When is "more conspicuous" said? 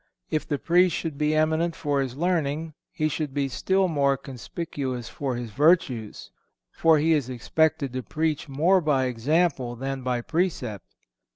3.87-5.09